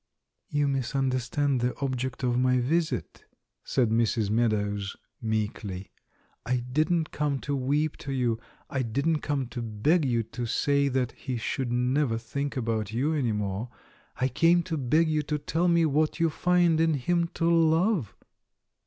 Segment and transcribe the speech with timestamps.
[0.49, 3.25] "You misunderstand the object of my visit,"
[3.63, 4.31] said Mrs.
[4.31, 5.91] Meadows meekly.
[6.43, 10.87] "I didn't come to weep to you; I didn't come to beg you to say
[10.87, 13.69] that he should never think about you any more.
[14.15, 18.15] I came to beg you to tell me what you find in liim to love."